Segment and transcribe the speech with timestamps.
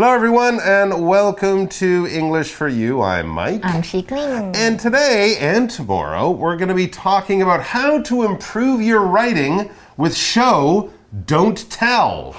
[0.00, 3.02] Hello, everyone, and welcome to English for You.
[3.02, 3.62] I'm Mike.
[3.64, 4.54] I'm Shikling.
[4.54, 9.72] And today and tomorrow, we're going to be talking about how to improve your writing
[9.96, 10.92] with show,
[11.26, 12.36] don't tell.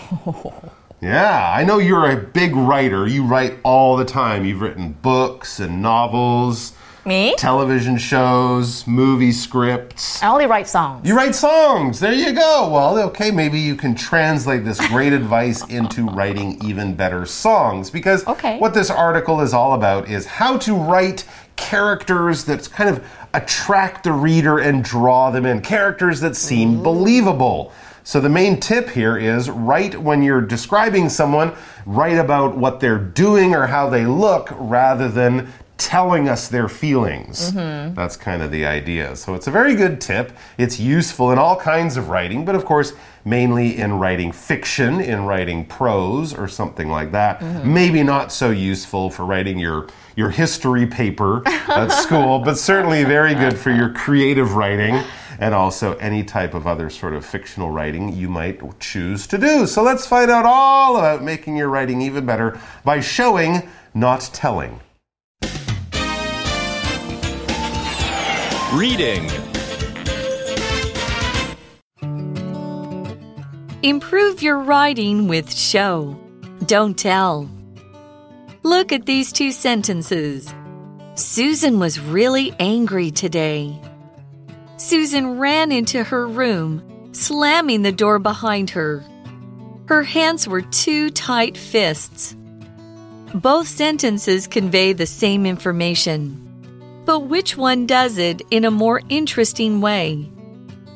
[1.01, 3.05] yeah, I know you're a big writer.
[3.07, 4.45] You write all the time.
[4.45, 6.71] You've written books and novels,
[7.05, 7.33] Me?
[7.37, 10.21] television shows, movie scripts.
[10.21, 11.07] I only write songs.
[11.07, 11.99] You write songs.
[11.99, 12.69] There you go.
[12.71, 17.89] Well, okay, maybe you can translate this great advice into writing even better songs.
[17.89, 18.57] Because Okay.
[18.59, 21.23] what this article is all about is how to write
[21.55, 23.03] characters that kind of
[23.33, 27.71] attract the reader and draw them in, characters that seem believable.
[28.03, 31.51] So, the main tip here is write when you're describing someone,
[31.85, 37.51] write about what they're doing or how they look rather than telling us their feelings.
[37.51, 37.95] Mm-hmm.
[37.95, 39.15] That's kind of the idea.
[39.15, 40.33] So it's a very good tip.
[40.57, 42.93] It's useful in all kinds of writing, but of course,
[43.25, 47.39] mainly in writing fiction, in writing prose or something like that.
[47.39, 47.73] Mm-hmm.
[47.73, 53.33] Maybe not so useful for writing your your history paper at school, but certainly very
[53.33, 55.01] good for your creative writing
[55.39, 59.65] and also any type of other sort of fictional writing you might choose to do.
[59.65, 64.81] So let's find out all about making your writing even better by showing, not telling.
[68.73, 69.27] Reading.
[73.81, 76.15] Improve your writing with show.
[76.67, 77.49] Don't tell.
[78.61, 80.53] Look at these two sentences.
[81.15, 83.75] Susan was really angry today.
[84.77, 89.03] Susan ran into her room, slamming the door behind her.
[89.87, 92.35] Her hands were two tight fists.
[93.33, 96.48] Both sentences convey the same information.
[97.09, 100.29] But which one does it in a more interesting way?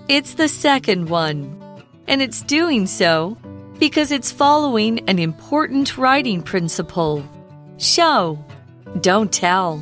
[0.07, 1.59] It's the second one.
[2.07, 3.35] And it's doing so
[3.79, 7.27] because it's following an important writing principle
[7.79, 8.45] show,
[9.01, 9.81] don't tell.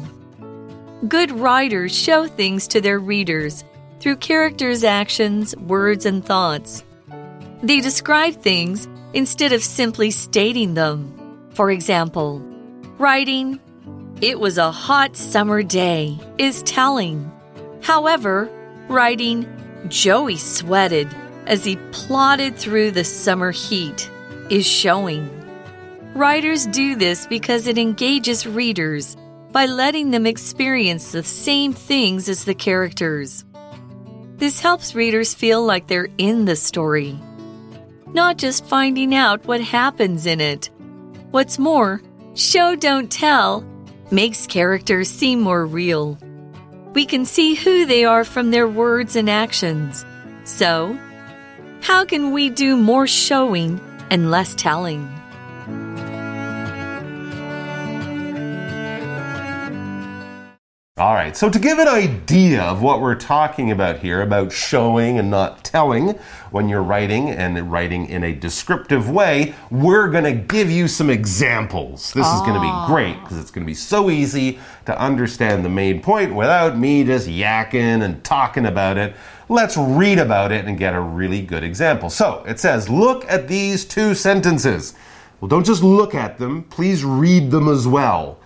[1.05, 3.65] Good writers show things to their readers
[3.99, 6.85] through characters' actions, words, and thoughts.
[7.61, 11.49] They describe things instead of simply stating them.
[11.55, 12.39] For example,
[12.97, 13.59] writing,
[14.21, 17.31] It was a hot summer day, is telling.
[17.81, 18.51] However,
[18.87, 19.47] writing,
[19.87, 21.07] Joey sweated
[21.47, 24.11] as he plodded through the summer heat,
[24.51, 25.27] is showing.
[26.13, 29.17] Writers do this because it engages readers
[29.51, 33.43] by letting them experience the same things as the characters.
[34.35, 37.19] This helps readers feel like they're in the story,
[38.13, 40.69] not just finding out what happens in it.
[41.31, 42.03] What's more,
[42.35, 43.65] show don't tell
[44.11, 46.17] makes characters seem more real.
[46.93, 50.05] We can see who they are from their words and actions.
[50.43, 50.97] So,
[51.81, 53.79] how can we do more showing
[54.09, 55.20] and less telling?
[61.01, 65.17] All right, so to give an idea of what we're talking about here, about showing
[65.17, 66.09] and not telling
[66.51, 71.09] when you're writing and writing in a descriptive way, we're going to give you some
[71.09, 72.13] examples.
[72.13, 72.85] This is going to be ah.
[72.85, 77.03] great because it's going to be so easy to understand the main point without me
[77.03, 79.15] just yakking and talking about it.
[79.49, 82.11] Let's read about it and get a really good example.
[82.11, 84.93] So it says, look at these two sentences.
[85.39, 88.37] Well, don't just look at them, please read them as well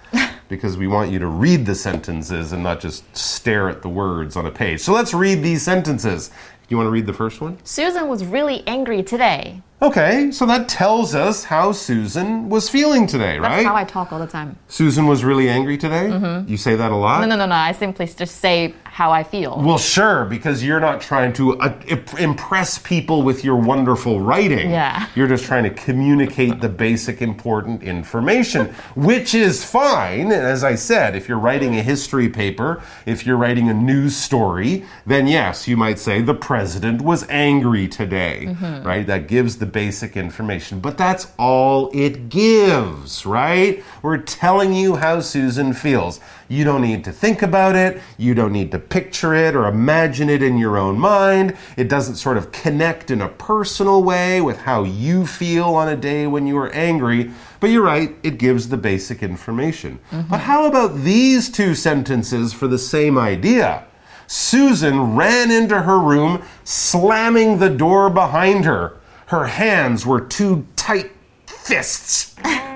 [0.47, 4.35] because we want you to read the sentences and not just stare at the words
[4.35, 4.81] on a page.
[4.81, 6.31] So let's read these sentences.
[6.67, 7.57] You want to read the first one?
[7.63, 9.61] Susan was really angry today.
[9.81, 13.57] Okay, so that tells us how Susan was feeling today, right?
[13.57, 14.57] That's how I talk all the time.
[14.67, 16.07] Susan was really angry today?
[16.07, 16.50] Mm-hmm.
[16.50, 17.22] You say that a lot?
[17.22, 17.56] No, no, no, no.
[17.56, 19.61] I simply just say how I feel.
[19.61, 21.78] Well, sure, because you're not trying to uh,
[22.17, 24.69] impress people with your wonderful writing.
[24.69, 25.09] Yeah.
[25.16, 30.31] You're just trying to communicate the basic important information, which is fine.
[30.31, 34.85] As I said, if you're writing a history paper, if you're writing a news story,
[35.06, 39.06] then yes, you might say the president was angry today, right?
[39.06, 40.79] That gives the basic information.
[40.79, 43.83] But that's all it gives, right?
[44.01, 46.21] We're telling you how Susan feels.
[46.47, 48.01] You don't need to think about it.
[48.18, 51.57] You don't need to picture it or imagine it in your own mind.
[51.75, 55.95] It doesn't sort of connect in a personal way with how you feel on a
[55.95, 57.31] day when you are angry.
[57.59, 60.00] But you're right, it gives the basic information.
[60.12, 60.30] Mm-hmm.
[60.30, 63.86] But how about these two sentences for the same idea?
[64.27, 68.98] Susan ran into her room, slamming the door behind her.
[69.27, 71.12] Her hands were two tight
[71.48, 72.36] fists.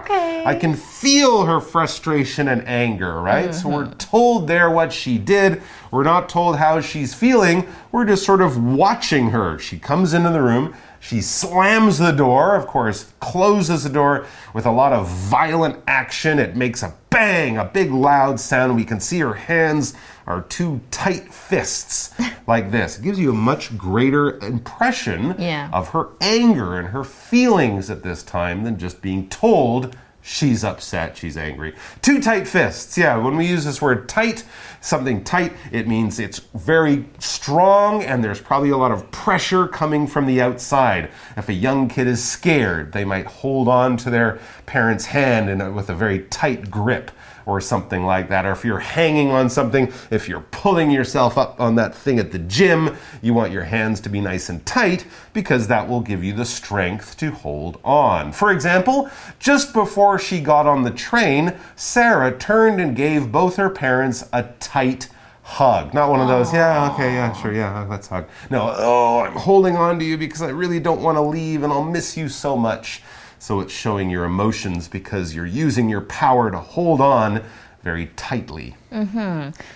[0.00, 0.44] okay.
[0.44, 3.54] I can feel her frustration and anger, right?
[3.54, 3.98] So we're mm-hmm.
[3.98, 5.62] told there what she did.
[5.90, 7.66] We're not told how she's feeling.
[7.92, 9.58] We're just sort of watching her.
[9.58, 10.74] She comes into the room.
[11.00, 16.38] She slams the door, of course, closes the door with a lot of violent action.
[16.38, 18.74] It makes a bang, a big loud sound.
[18.74, 19.94] We can see her hands
[20.26, 22.12] are two tight fists
[22.46, 22.98] like this.
[22.98, 25.70] It gives you a much greater impression Yeah.
[25.72, 29.96] of her anger and her feelings at this time than just being told
[30.28, 31.72] she's upset, she's angry.
[32.02, 32.98] Two tight fists.
[32.98, 34.42] Yeah, when we use this word tight,
[34.80, 40.08] something tight, it means it's very strong and there's probably a lot of pressure coming
[40.08, 41.10] from the outside.
[41.36, 45.60] If a young kid is scared, they might hold on to their parent's hand in
[45.60, 47.12] a, uh, with a very tight grip
[47.46, 48.44] or something like that.
[48.44, 52.32] Or if you're hanging on something, if you're pulling yourself up on that thing at
[52.32, 56.22] the gym, you want your hands to be nice and tight because that will give
[56.22, 58.32] you the strength to hold on.
[58.32, 59.08] For example,
[59.38, 64.42] just before she got on the train, Sarah turned and gave both her parents a
[64.58, 65.08] tight
[65.42, 65.94] hug.
[65.94, 68.28] Not one of those, yeah, okay, yeah, sure, yeah, let's hug.
[68.50, 71.72] No, oh, I'm holding on to you because I really don't want to leave and
[71.72, 73.02] I'll miss you so much.
[73.45, 77.41] So it's showing your emotions because you're using your power to hold on
[77.83, 78.73] very tightly.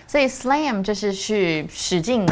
[0.08, 2.26] 所以 slam 就是去使劲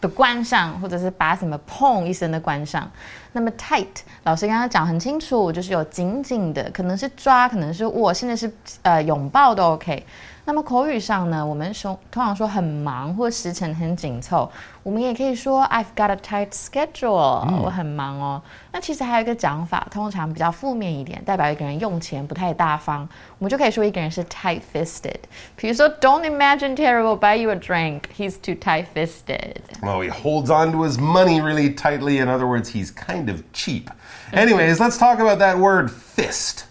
[0.00, 2.90] 的关上，或者是把什么砰一声的关上。
[3.32, 3.86] 那么 tight，
[4.24, 8.52] 老师刚刚讲很清楚，就是有紧紧的，可能是抓，可能是握，甚至是
[8.82, 10.04] 呃拥抱都 OK。
[10.44, 14.50] 那么口语上呢，我们说通常说很忙或时程很紧凑，
[14.82, 18.42] 我们也可以说 I've got a tight schedule，、我很忙哦。
[18.72, 23.06] 那其实还有一个讲法，通常比较负面一点，代表一个人用钱不太大方，
[23.38, 25.18] 我们就可以说一个人是 tight-fisted。
[25.54, 28.04] 比如说，Don't imagine Terry will buy you a drink.
[28.16, 29.56] He's too tight-fisted.
[29.82, 32.18] Well, he holds on to his money really tightly.
[32.18, 33.90] In other words, he's kind of cheap.
[34.32, 36.64] Anyways, let's talk about that word fist.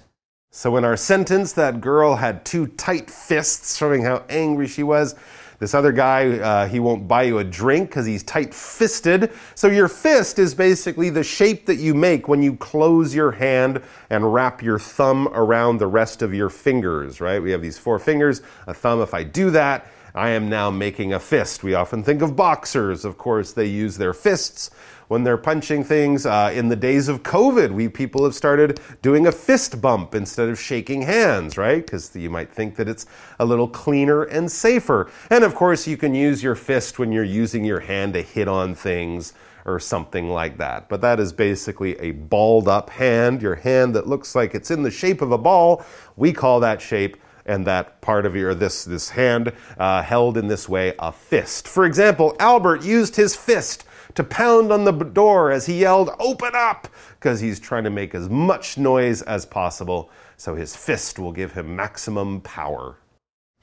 [0.54, 5.14] So, in our sentence, that girl had two tight fists, showing how angry she was.
[5.60, 9.32] This other guy, uh, he won't buy you a drink because he's tight fisted.
[9.54, 13.80] So, your fist is basically the shape that you make when you close your hand
[14.10, 17.42] and wrap your thumb around the rest of your fingers, right?
[17.42, 19.00] We have these four fingers, a thumb.
[19.00, 21.64] If I do that, I am now making a fist.
[21.64, 23.06] We often think of boxers.
[23.06, 24.68] Of course, they use their fists
[25.12, 26.24] when they're punching things.
[26.24, 30.48] Uh, in the days of COVID, we people have started doing a fist bump instead
[30.48, 31.84] of shaking hands, right?
[31.84, 33.04] Because you might think that it's
[33.38, 35.10] a little cleaner and safer.
[35.28, 38.48] And of course, you can use your fist when you're using your hand to hit
[38.48, 39.34] on things
[39.66, 40.88] or something like that.
[40.88, 44.82] But that is basically a balled up hand, your hand that looks like it's in
[44.82, 45.84] the shape of a ball.
[46.16, 50.48] We call that shape and that part of your this this hand uh, held in
[50.48, 51.68] this way a fist.
[51.68, 53.84] For example, Albert used his fist
[54.15, 56.87] to pound on the b- door as he yelled, "Open up!"
[57.19, 60.07] because he's trying to make as much noise as possible.
[60.37, 62.95] So his fist will give him maximum power.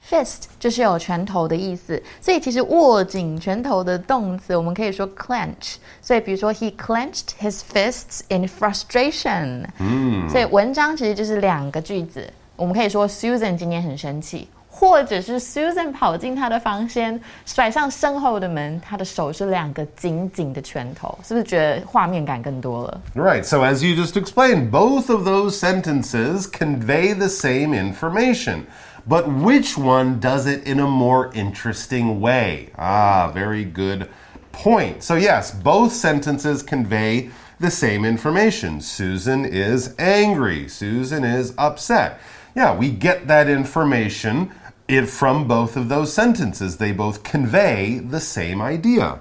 [0.07, 5.77] Fist 就是有拳头的意思，所以其实握紧拳头的动词，我们可以说 clench。
[5.99, 9.65] 所以比如说，He clenched his fists in frustration。
[9.79, 23.01] 嗯，所以文章其实就是两个句子，我们可以说 Susan 今天很生气， 或者是 Susan 跑进她的房间，甩上身后的门，她的手是两个紧紧的拳头，是不是觉得画面感更多了？
[23.15, 28.65] Right, so as you just explained, both of those sentences convey the same information.
[29.07, 32.69] But which one does it in a more interesting way?
[32.75, 34.07] Ah, very good
[34.51, 35.03] point.
[35.03, 37.29] So, yes, both sentences convey
[37.59, 38.81] the same information.
[38.81, 42.19] Susan is angry, Susan is upset.
[42.55, 44.49] Yeah, we get that information
[44.89, 46.77] it, from both of those sentences.
[46.77, 49.19] They both convey the same idea.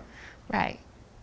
[0.50, 0.76] Right，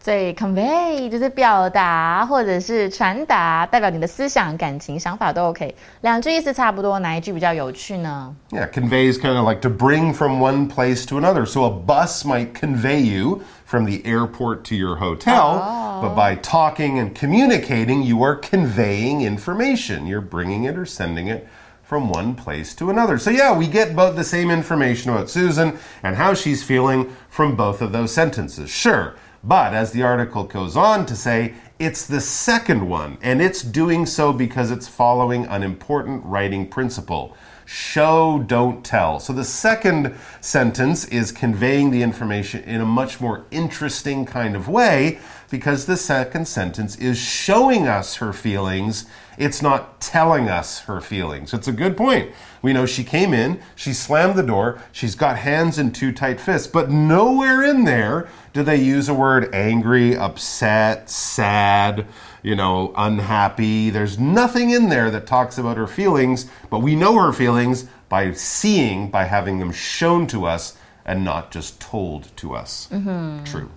[0.03, 5.75] 所以 convey 就是表达或者是传达，代表你的思想、感情、想法都 OK。
[6.01, 8.35] 两句意思差不多，哪一句比较有趣呢？
[8.49, 11.45] Yeah, convey is kind of like to bring from one place to another.
[11.45, 16.99] So a bus might convey you from the airport to your hotel, but by talking
[16.99, 20.07] and communicating, you are conveying information.
[20.07, 21.47] You're bringing it or sending it
[21.86, 23.16] from one place to another.
[23.16, 27.54] So, yeah, we get both the same information about Susan and how she's feeling from
[27.54, 28.68] both of those sentences.
[28.70, 29.14] Sure.
[29.44, 34.06] But as the article goes on to say, it's the second one, and it's doing
[34.06, 39.20] so because it's following an important writing principle show, don't tell.
[39.20, 44.68] So the second sentence is conveying the information in a much more interesting kind of
[44.68, 45.18] way
[45.50, 49.06] because the second sentence is showing us her feelings.
[49.38, 51.52] It's not telling us her feelings.
[51.52, 52.32] It's a good point.
[52.62, 56.40] We know she came in, she slammed the door, she's got hands in two tight
[56.40, 62.06] fists, but nowhere in there do they use a word angry, upset, sad,
[62.42, 63.90] you know, unhappy.
[63.90, 68.32] There's nothing in there that talks about her feelings, but we know her feelings by
[68.32, 72.88] seeing, by having them shown to us and not just told to us.
[72.90, 73.44] Mm-hmm.
[73.44, 73.70] True.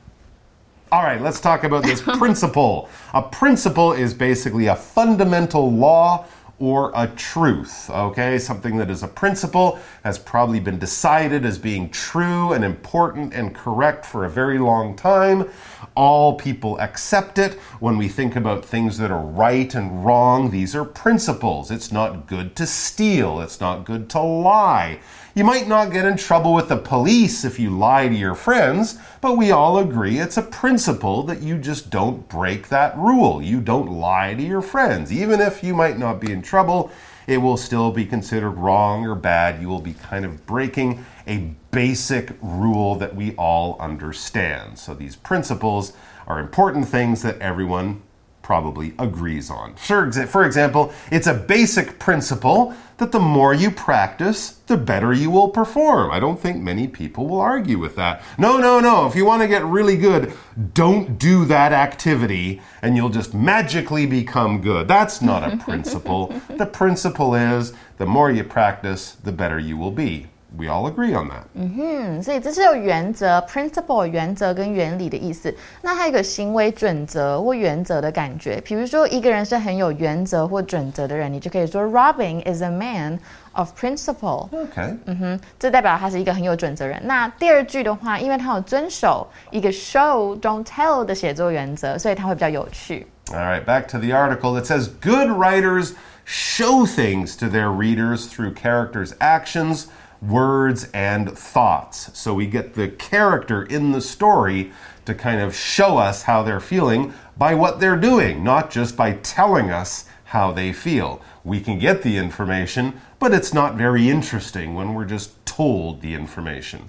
[0.91, 2.89] All right, let's talk about this principle.
[3.13, 6.25] A principle is basically a fundamental law
[6.58, 8.39] or a truth, okay?
[8.39, 13.53] Something that is a principle has probably been decided as being true and important and
[13.53, 15.48] correct for a very long time.
[15.96, 17.53] All people accept it.
[17.79, 21.69] When we think about things that are right and wrong, these are principles.
[21.69, 25.00] It's not good to steal, it's not good to lie.
[25.39, 29.00] You might not get in trouble with the police if you lie to your friends,
[29.22, 33.41] but we all agree it's a principle that you just don't break that rule.
[33.41, 35.13] You don't lie to your friends.
[35.13, 36.91] Even if you might not be in trouble,
[37.25, 39.62] it will still be considered wrong or bad.
[39.62, 44.77] You will be kind of breaking a basic rule that we all understand.
[44.77, 45.93] So these principles
[46.27, 48.01] are important things that everyone
[48.50, 49.75] probably agrees on.
[49.75, 55.29] For, for example, it's a basic principle that the more you practice, the better you
[55.29, 56.10] will perform.
[56.10, 58.24] I don't think many people will argue with that.
[58.39, 59.06] No, no, no.
[59.06, 60.34] If you want to get really good,
[60.74, 64.88] don't do that activity and you'll just magically become good.
[64.88, 66.34] That's not a principle.
[66.50, 70.25] the principle is the more you practice, the better you will be.
[70.56, 71.46] We all agree on that.
[71.54, 75.52] 嗯，所以这是有原则 （principle） 原则跟原理的意思。
[75.82, 78.61] 那还有一个行为准则或原则的感觉。
[78.64, 83.18] 比如说，一个人是很有原则或准则的人，你就可以说 Robin is a man
[83.54, 84.96] of principle。Okay.
[85.06, 87.00] 嗯哼，这代表他是一个很有准则人。
[87.04, 93.04] 那第二句的话，因为他有遵守一个 show don't tell 的写作原则，所以他会比较有趣。
[93.32, 94.56] All right, back to the article.
[94.61, 95.94] It says good writers
[96.25, 99.87] show things to their readers through characters' actions,
[100.20, 102.11] words, and thoughts.
[102.14, 104.73] So we get the character in the story
[105.04, 109.18] to kind of show us how they're feeling by what they're doing, not just by
[109.23, 111.20] telling us how they feel.
[111.44, 116.14] We can get the information, but it's not very interesting when we're just told the
[116.14, 116.80] information.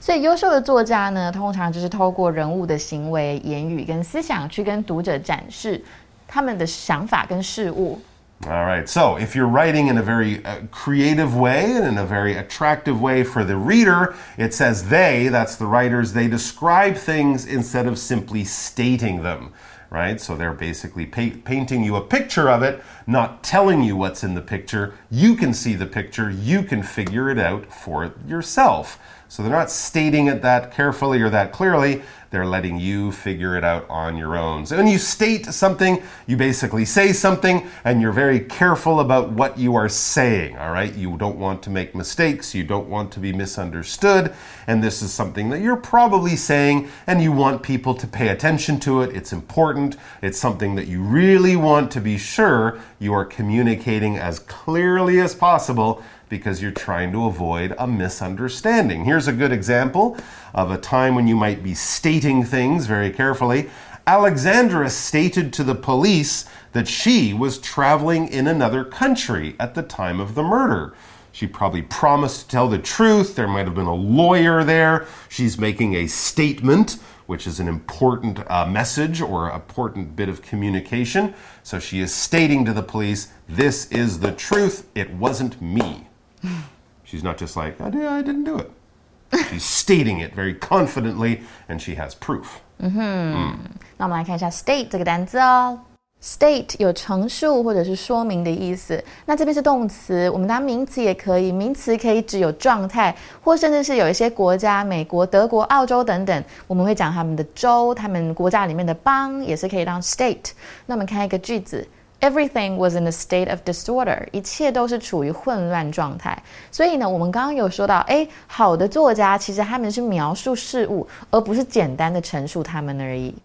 [0.00, 5.82] 所以，优秀的作家呢，通常就是透过人物的行为、言语跟思想，去跟读者展示
[6.28, 8.00] 他们的想法跟事物。
[8.45, 12.05] All right, so if you're writing in a very uh, creative way and in a
[12.05, 17.45] very attractive way for the reader, it says they, that's the writers, they describe things
[17.45, 19.53] instead of simply stating them,
[19.89, 20.19] right?
[20.19, 24.33] So they're basically pa- painting you a picture of it, not telling you what's in
[24.33, 24.93] the picture.
[25.09, 28.99] You can see the picture, you can figure it out for yourself.
[29.27, 32.03] So they're not stating it that carefully or that clearly.
[32.29, 34.65] They're letting you figure it out on your own.
[34.65, 39.57] So when you state something, you basically say something and you're very careful about what
[39.57, 40.91] you are saying, all right?
[40.95, 44.33] You don't want to make mistakes, you don't want to be misunderstood,
[44.65, 48.79] and this is something that you're probably saying and you want people to pay attention
[48.79, 49.15] to it.
[49.15, 49.97] It's important.
[50.23, 55.35] It's something that you really want to be sure you are communicating as clearly as
[55.35, 59.05] possible because you're trying to avoid a misunderstanding.
[59.05, 60.17] Here's a good example
[60.53, 63.69] of a time when you might be stating things very carefully.
[64.05, 70.19] Alexandra stated to the police that she was traveling in another country at the time
[70.19, 70.93] of the murder.
[71.32, 73.36] She probably promised to tell the truth.
[73.36, 75.06] There might have been a lawyer there.
[75.28, 80.42] She's making a statement, which is an important uh, message or an important bit of
[80.42, 81.34] communication.
[81.62, 84.88] So she is stating to the police, This is the truth.
[84.94, 86.08] It wasn't me.
[87.04, 88.70] She's not just like, I, did, I didn't do it.
[89.50, 92.60] She's stating it very confidently, and she has proof.
[92.80, 95.80] 那我们来看一下 state 这个单词哦。
[96.23, 103.13] State 有陈述或者是说明的意思，那这边是动词，我们当名词也可以，名词可以指有状态，
[103.43, 110.51] 或甚至是有一些国家，美国、德国、澳洲等等，我们会讲他们的州，他们国家里面的邦也是可以当 state。
[110.85, 111.85] 那我们看一个句子。
[112.21, 116.41] Everything was in a state of disorder，一切都是处于混乱状态。
[116.71, 123.35] 所以呢，我们刚刚有说到，哎，好的作家其实他们是描述事物，而不是简单的陈述他们而已。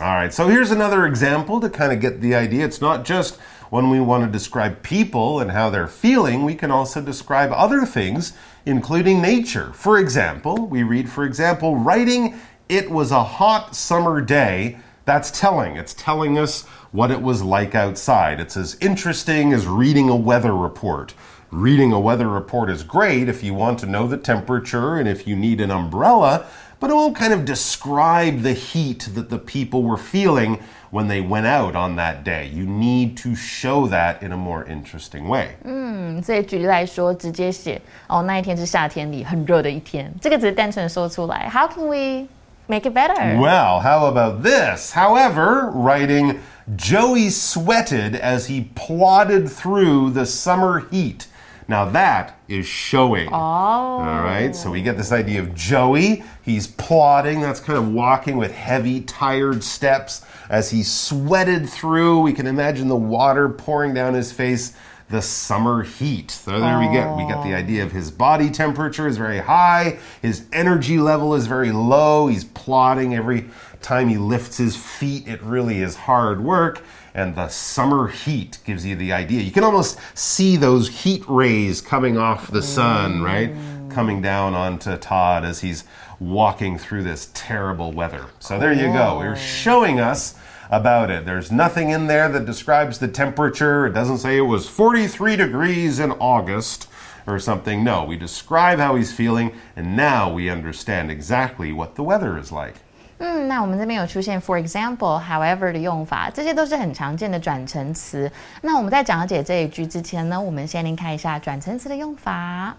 [0.00, 2.64] All right, so here's another example to kind of get the idea.
[2.64, 3.36] It's not just
[3.70, 7.84] when we want to describe people and how they're feeling, we can also describe other
[7.84, 8.32] things,
[8.64, 9.72] including nature.
[9.72, 12.38] For example, we read, for example, writing,
[12.68, 14.78] it was a hot summer day.
[15.04, 15.74] That's telling.
[15.74, 18.38] It's telling us what it was like outside.
[18.38, 21.12] It's as interesting as reading a weather report.
[21.50, 25.26] Reading a weather report is great if you want to know the temperature and if
[25.26, 26.46] you need an umbrella,
[26.79, 30.59] but it won't kind of describe the heat that the people were feeling
[30.91, 32.47] when they went out on that day.
[32.53, 35.55] You need to show that in a more interesting way.
[35.63, 41.49] 嗯，所以举例来说，直接写哦，那一天是夏天里很热的一天，这个只是单纯地说出来。
[41.49, 42.27] How can we
[42.67, 43.37] make it better？
[43.39, 44.93] Well, how about this?
[44.93, 46.39] However, writing,
[46.77, 51.25] Joey sweated as he plodded through the summer heat.
[51.68, 53.28] Now that is showing.
[53.28, 53.32] Oh.
[53.32, 56.24] All right, so we get this idea of Joey.
[56.42, 62.20] He's plodding, that's kind of walking with heavy, tired steps as he sweated through.
[62.20, 64.74] We can imagine the water pouring down his face
[65.10, 66.30] the summer heat.
[66.30, 69.98] So there we get we get the idea of his body temperature is very high,
[70.20, 72.26] his energy level is very low.
[72.26, 73.48] He's plodding every
[73.80, 75.26] time he lifts his feet.
[75.26, 76.82] It really is hard work.
[77.18, 79.42] And the summer heat gives you the idea.
[79.42, 83.52] You can almost see those heat rays coming off the sun, right?
[83.52, 83.90] Mm.
[83.90, 85.82] Coming down onto Todd as he's
[86.20, 88.26] walking through this terrible weather.
[88.38, 89.18] So there you go.
[89.18, 90.36] We're showing us
[90.70, 91.24] about it.
[91.24, 93.88] There's nothing in there that describes the temperature.
[93.88, 96.86] It doesn't say it was 43 degrees in August
[97.26, 97.82] or something.
[97.82, 102.52] No, we describe how he's feeling, and now we understand exactly what the weather is
[102.52, 102.76] like.
[103.20, 108.30] 嗯，那我们这边有出现 for example、however 的用法，这些都是很常见的转成词。
[108.62, 112.76] 那我们在讲解这一句之前呢，我们先来看一下转成词的用法。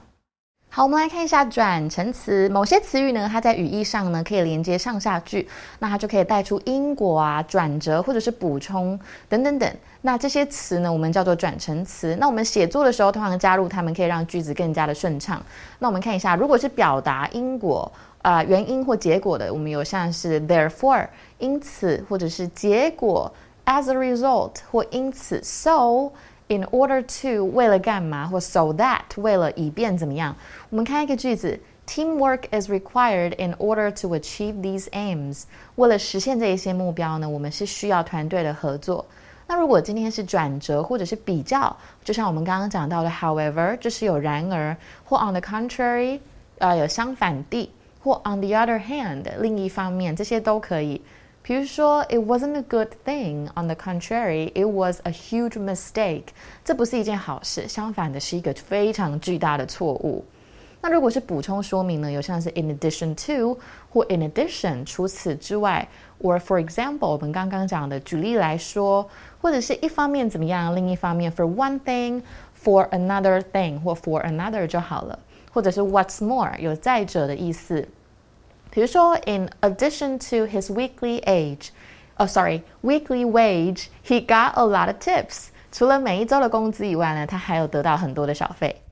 [0.72, 2.48] 好，我们来看一下转成词。
[2.48, 5.46] 某些词语呢，它在语义上呢可以连接上下句，
[5.80, 9.70] 那它就可以带出因果啊、转折或者是补充等等等。
[10.02, 12.16] 那这些词呢，我们叫做转成词。
[12.18, 15.44] 那我们写作的时候，通常加入它们，可以让句子更加的顺畅。
[15.80, 17.92] 那我们看一下，如果是表达因果。
[18.23, 21.07] 啊，原因或结果的，我们有像是 therefore
[21.39, 23.33] 因此，或者是结果
[23.67, 26.11] as a result 或因此 so
[26.49, 30.35] in order to 为了干嘛或 so that 为了以便怎么样。
[30.71, 35.43] 我们看一个句子，teamwork is required in order to achieve these aims。
[35.77, 39.05] 为了实现这一些目标呢，我们是需要团队的合作。
[39.47, 44.75] 那如果今天是转折或者是比较，就像我们刚刚讲到的，however 就是有然而
[45.05, 46.21] 或 on the contrary，
[46.57, 47.71] 呃，有相反地。
[48.03, 51.01] 或 on the other hand，另一方面，这些都可以。
[51.43, 53.49] 比如说，It wasn't a good thing.
[53.55, 56.25] On the contrary, it was a huge mistake.
[56.65, 60.25] 这不是一件好事，相反的是一个非常巨大的错误。
[60.81, 62.11] 那如果是补充说明呢？
[62.11, 63.59] 有像是 in addition to
[63.91, 65.87] 或 in addition，除此之外，
[66.23, 69.07] or for example，我们刚刚讲的举例来说，
[69.41, 75.19] 或者是一方面怎么样，另一方面 for one thing，for another thing 或 for another 就好了。
[75.53, 77.89] 或者是 What's more 有再者的意思。
[78.71, 81.69] 比如说，In addition to his weekly age，
[82.17, 85.47] 哦，sorry，weekly wage，he got a lot of tips。
[85.71, 88.83] 除了每一周的工资以外呢，他还有得到很多的小费。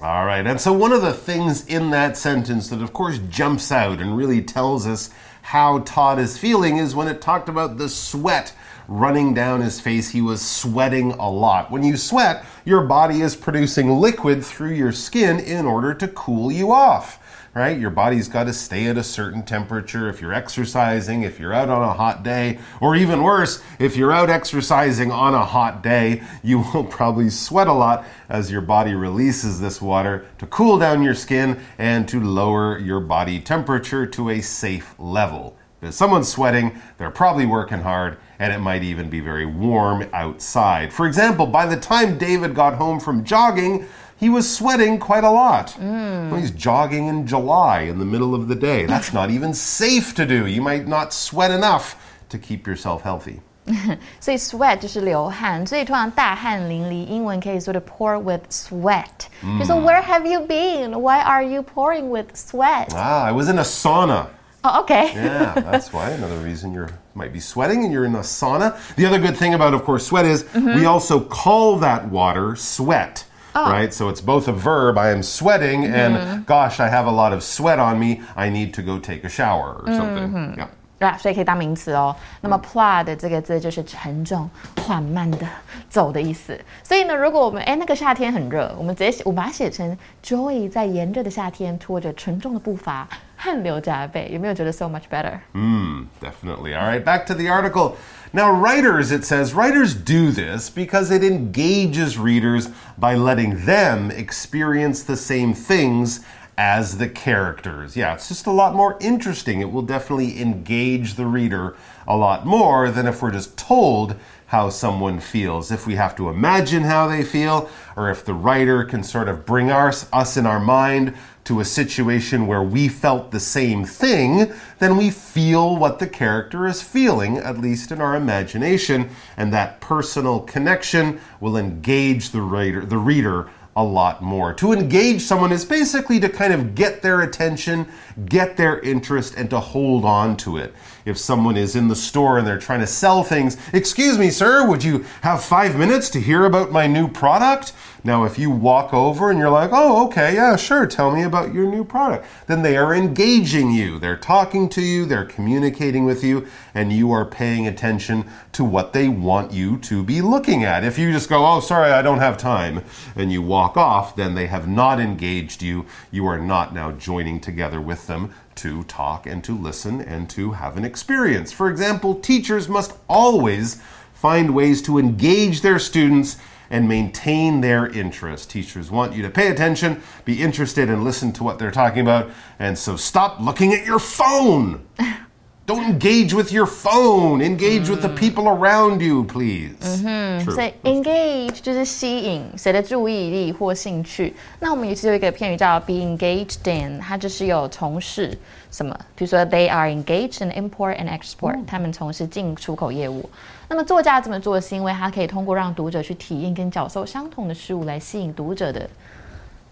[0.00, 3.70] All right, and so one of the things in that sentence that, of course, jumps
[3.70, 5.10] out and really tells us
[5.47, 8.53] how Todd is feeling is when it talked about the sweat
[8.89, 10.09] running down his face.
[10.09, 11.71] He was sweating a lot.
[11.71, 16.51] When you sweat, your body is producing liquid through your skin in order to cool
[16.51, 17.79] you off right?
[17.79, 21.69] Your body's got to stay at a certain temperature if you're exercising, if you're out
[21.69, 26.21] on a hot day, or even worse, if you're out exercising on a hot day,
[26.43, 31.01] you will probably sweat a lot as your body releases this water to cool down
[31.01, 35.57] your skin and to lower your body temperature to a safe level.
[35.79, 40.91] If someone's sweating, they're probably working hard, and it might even be very warm outside.
[40.91, 43.87] For example, by the time David got home from jogging,
[44.18, 45.76] he was sweating quite a lot.
[45.80, 46.30] Mm.
[46.30, 48.86] Well, he's jogging in July in the middle of the day.
[48.86, 50.46] That's not even safe to do.
[50.46, 51.96] You might not sweat enough
[52.28, 53.40] to keep yourself healthy.
[54.18, 59.28] 所以 sweat 就是流汗，所以通常大汗淋漓，英文可以说的 pour with sweat。
[59.58, 60.98] 就说 Where have you been?
[60.98, 62.88] Why are you pouring with sweat?
[62.92, 64.26] Ah, I was in a sauna.
[64.64, 65.12] Oh, okay.
[65.14, 66.10] yeah, that's why.
[66.10, 68.76] Another reason you might be sweating and you're in a sauna.
[68.96, 70.74] The other good thing about, of course, sweat is mm -hmm.
[70.76, 73.24] we also call that water sweat.
[73.56, 73.70] Oh.
[73.70, 73.92] Right?
[73.92, 76.06] So it's both a verb, I am sweating, mm -hmm.
[76.06, 76.42] and mm-hmm.
[76.46, 79.28] gosh, I have a lot of sweat on me, I need to go take a
[79.28, 80.28] shower or something.
[80.28, 80.56] Mm -hmm.
[80.56, 80.68] Yeah.
[81.02, 82.14] 啊，所以可以当名词哦。
[82.40, 84.48] 那么 plod 这个字就是沉重、
[84.86, 85.46] 缓慢的
[85.90, 86.58] 走的意思。
[86.84, 95.40] 所以呢，如果我们哎那个夏天很热，我们直接我把它写成 Joy 在炎热的夏天拖着沉重的步伐， 汗流浃背，有没有觉得 so much better?
[95.52, 96.74] Hmm, definitely.
[96.74, 97.96] All right, back to the article.
[98.32, 105.02] Now, writers, it says, writers do this because it engages readers by letting them experience
[105.02, 106.20] the same things
[106.56, 107.96] as the characters.
[107.96, 109.60] Yeah, it's just a lot more interesting.
[109.60, 111.74] It will definitely engage the reader
[112.06, 114.14] a lot more than if we're just told
[114.46, 115.70] how someone feels.
[115.72, 119.44] If we have to imagine how they feel, or if the writer can sort of
[119.44, 121.14] bring us, us in our mind
[121.47, 126.67] to a situation where we felt the same thing, then we feel what the character
[126.67, 132.85] is feeling, at least in our imagination, and that personal connection will engage the writer,
[132.85, 134.53] the reader a lot more.
[134.55, 137.87] To engage someone is basically to kind of get their attention,
[138.25, 140.73] get their interest, and to hold on to it.
[141.07, 144.67] If someone is in the store and they're trying to sell things, excuse me, sir,
[144.67, 147.71] would you have five minutes to hear about my new product?
[148.03, 151.53] Now, if you walk over and you're like, oh, okay, yeah, sure, tell me about
[151.53, 153.99] your new product, then they are engaging you.
[153.99, 158.91] They're talking to you, they're communicating with you, and you are paying attention to what
[158.91, 160.83] they want you to be looking at.
[160.83, 162.83] If you just go, oh, sorry, I don't have time,
[163.15, 165.85] and you walk off, then they have not engaged you.
[166.11, 170.51] You are not now joining together with them to talk and to listen and to
[170.51, 171.51] have an experience.
[171.51, 173.81] For example, teachers must always
[174.13, 176.37] find ways to engage their students
[176.69, 178.49] and maintain their interest.
[178.49, 182.29] Teachers want you to pay attention, be interested, and listen to what they're talking about.
[182.59, 184.85] And so stop looking at your phone.
[185.66, 187.40] Don't engage with your phone.
[187.40, 189.76] Engage with the people around you, please.
[189.80, 190.54] True.
[190.54, 194.34] 所以 engage 就是吸引谁的注意力或兴趣。
[194.58, 198.36] 那我们也是有一个片语叫 be engaged in，它就是有从事
[198.72, 203.30] 什么，比如说 they are engaged in import and export，、他们从事进出口业务。
[203.68, 208.90] 那么作家这么做是因为他可以通过让读者去体验跟角色相同的事物来吸引读者的，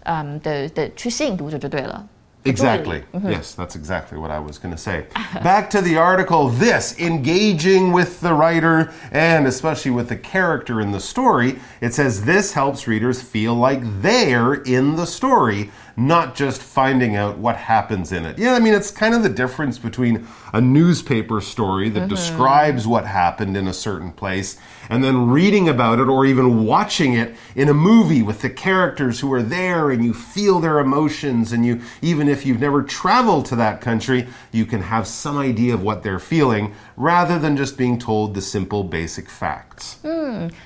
[0.03, 2.07] 嗯的的去吸引读者就对了。
[2.46, 3.04] Exactly.
[3.12, 3.30] Mm-hmm.
[3.30, 5.06] Yes, that's exactly what I was going to say.
[5.42, 6.48] Back to the article.
[6.48, 12.24] This engaging with the writer and especially with the character in the story, it says
[12.24, 18.12] this helps readers feel like they're in the story, not just finding out what happens
[18.12, 18.38] in it.
[18.38, 22.08] Yeah, I mean, it's kind of the difference between a newspaper story that mm-hmm.
[22.08, 27.14] describes what happened in a certain place and then reading about it or even watching
[27.14, 31.52] it in a movie with the characters who are there and you feel their emotions
[31.52, 35.74] and you even if you've never traveled to that country you can have some idea
[35.74, 39.28] of what they're feeling rather than just being told the simple basic
[39.75, 39.95] facts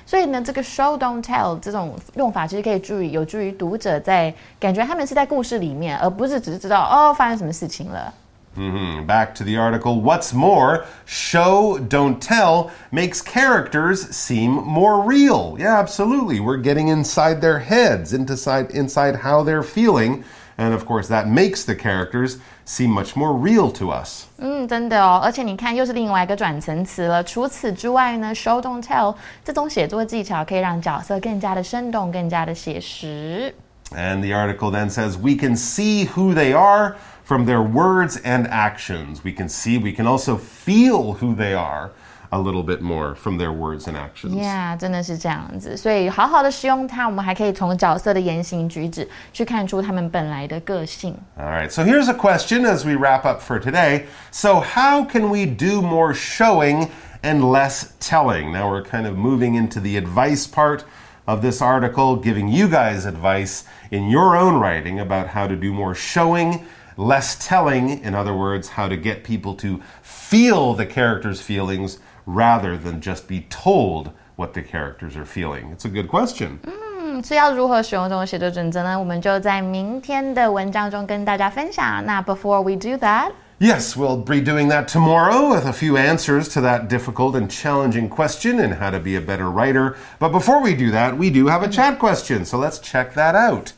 [0.04, 8.12] 所以呢，这个 show don't tell 这种用法其实可以助于有助于读者在感觉他们是在故事里面，而不是只是知道哦发生什么事情了。
[8.58, 9.04] Mhm.
[9.06, 15.76] back to the article what's more show don't tell makes characters seem more real yeah
[15.78, 20.22] absolutely we're getting inside their heads inside inside how they're feeling
[20.60, 27.22] and of course that makes the characters seem much more real to us 嗯，真的哦，而且你看，又是另外一个转层词了。
[27.22, 33.54] 除此之外呢，show don't tell 这种写作技巧可以让角色更加的生动，更加的写实。
[33.92, 38.48] And the article then says we can see who they are from their words and
[38.48, 39.18] actions.
[39.22, 41.90] We can see, we can also feel who they are
[42.30, 44.34] a little bit more from their words and actions.
[44.34, 45.76] Yeah，真的是这样子。
[45.76, 51.16] 所以好好的使用它，我们还可以从角色的言行举止去看出他们本来的个性。
[51.38, 54.06] All right, so here's a question as we wrap up for today.
[54.32, 56.88] So, how can we do more showing
[57.22, 58.52] and less telling?
[58.52, 60.84] Now we're kind of moving into the advice part
[61.26, 65.72] of this article, giving you guys advice in your own writing about how to do
[65.72, 68.02] more showing, less telling.
[68.02, 73.26] In other words, how to get people to feel the characters' feelings rather than just
[73.26, 75.74] be told what the characters are feeling.
[75.74, 76.58] It's a good question.
[76.64, 78.98] 嗯，所以要如何使用这种写作准则呢？
[78.98, 82.04] 我们就在明天的文章中跟大家分享。
[82.04, 83.32] 那 before we do that。
[83.58, 88.10] Yes, we'll be doing that tomorrow with a few answers to that difficult and challenging
[88.10, 89.94] question and how to be a better writer.
[90.18, 93.34] But before we do that, we do have a chat question, so let's check that
[93.34, 93.72] out.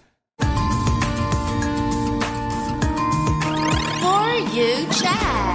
[4.00, 5.51] For you chat.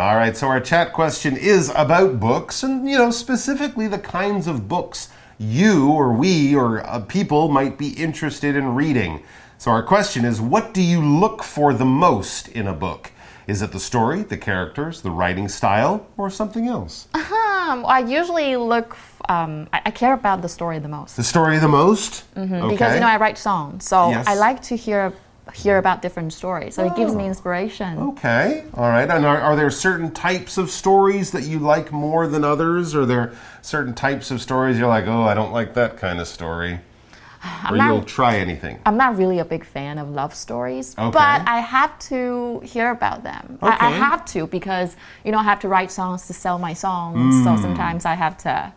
[0.00, 4.46] All right, so our chat question is about books and, you know, specifically the kinds
[4.46, 9.22] of books you or we or uh, people might be interested in reading.
[9.58, 13.12] So our question is what do you look for the most in a book?
[13.46, 17.06] Is it the story, the characters, the writing style, or something else?
[17.14, 18.96] Um, I usually look.
[19.28, 22.24] Um, I, I care about the story the most The story the most?
[22.36, 22.68] Okay.
[22.70, 24.26] because you know I write songs, so Yes.
[24.26, 25.12] I like to hear
[25.54, 26.74] hear about different stories.
[26.74, 27.98] So it gives me inspiration.
[27.98, 29.08] Okay, all right.
[29.10, 32.94] And are, are there certain types of stories that you like more than others?
[32.94, 33.32] Or are there
[33.62, 36.80] certain types of stories you're like, oh, I don't like that kind of story?
[37.42, 38.78] i Or not- you'll try anything?
[38.86, 41.10] I'm not really a big fan of love stories, Okay.
[41.10, 43.58] but I have to hear about them.
[43.62, 46.74] I, I have to because you know I have to write songs to sell my
[46.74, 47.34] songs.
[47.36, 47.44] Hmm.
[47.44, 48.72] So sometimes I have to,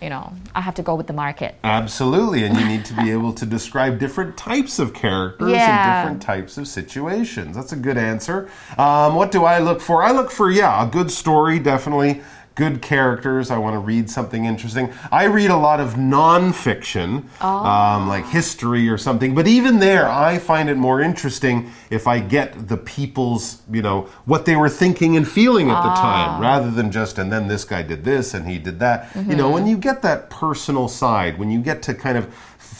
[0.00, 1.54] you know, I have to go with the market.
[1.64, 2.44] Absolutely.
[2.44, 6.02] And you need to be able to describe different types of characters Yeah.
[6.08, 7.56] and different types of situations.
[7.56, 8.48] That's a good answer.
[8.76, 10.02] Um, what do I look for?
[10.02, 12.22] I look for, yeah, a good story, definitely.
[12.56, 13.50] Good characters.
[13.50, 14.92] I want to read something interesting.
[15.12, 17.96] I read a lot of nonfiction, ah.
[17.96, 19.34] um, like history or something.
[19.34, 24.08] But even there, I find it more interesting if I get the people's, you know,
[24.24, 25.94] what they were thinking and feeling at the ah.
[25.94, 29.14] time, rather than just, and then this guy did this and he did that.
[29.14, 29.52] You know, mm-hmm.
[29.52, 32.34] when you get that personal side, when you get to kind of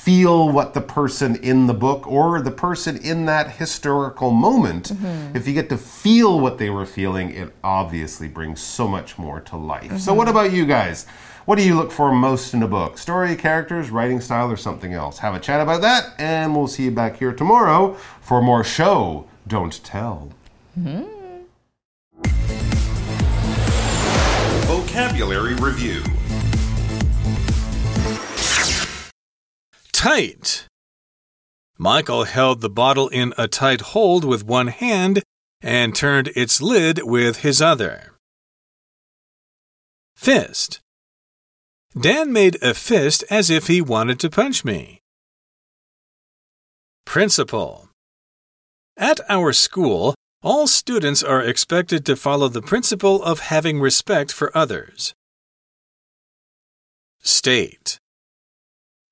[0.06, 5.36] feel what the person in the book or the person in that historical moment, mm-hmm.
[5.36, 9.40] if you get to feel what they were feeling, it obviously brings so much more
[9.40, 9.98] to life.
[9.98, 10.18] So, mm-hmm.
[10.18, 11.06] what about you guys?
[11.44, 12.98] What do you look for most in a book?
[12.98, 15.18] Story, characters, writing style, or something else?
[15.18, 19.26] Have a chat about that, and we'll see you back here tomorrow for more show.
[19.48, 20.30] Don't tell.
[20.78, 21.02] Mm-hmm.
[24.68, 26.04] Vocabulary Review
[30.06, 30.68] Tight.
[31.76, 35.20] Michael held the bottle in a tight hold with one hand
[35.60, 38.14] and turned its lid with his other.
[40.14, 40.78] Fist.
[42.00, 45.00] Dan made a fist as if he wanted to punch me.
[47.04, 47.88] Principle.
[48.96, 54.56] At our school, all students are expected to follow the principle of having respect for
[54.56, 55.14] others.
[57.24, 57.98] State.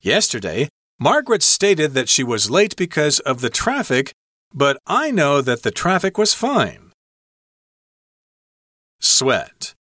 [0.01, 4.13] Yesterday, Margaret stated that she was late because of the traffic,
[4.53, 6.93] but I know that the traffic was fine.
[9.01, 9.75] Sweat.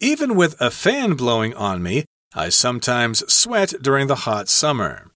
[0.00, 5.10] Even with a fan blowing on me, I sometimes sweat during the hot summer.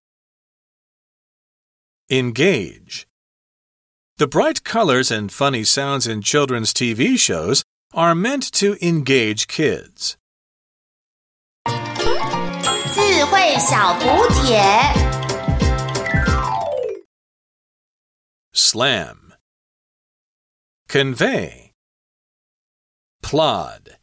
[2.10, 3.06] Engage.
[4.18, 10.16] The bright colors and funny sounds in children's TV shows are meant to engage kids.
[13.31, 14.61] 智慧小补帖。
[18.53, 19.33] Slam.
[20.89, 21.71] Convey.
[23.23, 23.97] Plod.